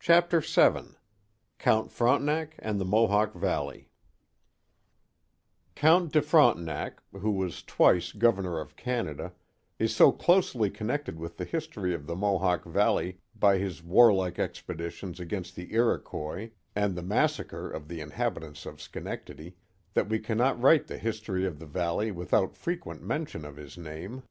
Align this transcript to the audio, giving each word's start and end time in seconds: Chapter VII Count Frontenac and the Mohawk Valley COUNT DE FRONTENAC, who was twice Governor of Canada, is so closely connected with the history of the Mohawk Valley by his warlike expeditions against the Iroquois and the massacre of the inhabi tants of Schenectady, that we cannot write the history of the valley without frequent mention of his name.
Chapter 0.00 0.40
VII 0.40 0.96
Count 1.60 1.92
Frontenac 1.92 2.56
and 2.58 2.80
the 2.80 2.84
Mohawk 2.84 3.34
Valley 3.34 3.88
COUNT 5.76 6.12
DE 6.12 6.20
FRONTENAC, 6.22 6.98
who 7.12 7.30
was 7.30 7.62
twice 7.62 8.10
Governor 8.10 8.58
of 8.58 8.74
Canada, 8.74 9.32
is 9.78 9.94
so 9.94 10.10
closely 10.10 10.70
connected 10.72 11.20
with 11.20 11.36
the 11.36 11.44
history 11.44 11.94
of 11.94 12.08
the 12.08 12.16
Mohawk 12.16 12.64
Valley 12.64 13.20
by 13.36 13.58
his 13.58 13.80
warlike 13.80 14.40
expeditions 14.40 15.20
against 15.20 15.54
the 15.54 15.72
Iroquois 15.72 16.50
and 16.74 16.96
the 16.96 17.02
massacre 17.04 17.70
of 17.70 17.86
the 17.86 18.00
inhabi 18.00 18.40
tants 18.40 18.66
of 18.66 18.82
Schenectady, 18.82 19.54
that 19.94 20.08
we 20.08 20.18
cannot 20.18 20.60
write 20.60 20.88
the 20.88 20.98
history 20.98 21.46
of 21.46 21.60
the 21.60 21.66
valley 21.66 22.10
without 22.10 22.56
frequent 22.56 23.02
mention 23.04 23.44
of 23.44 23.54
his 23.54 23.78
name. 23.78 24.24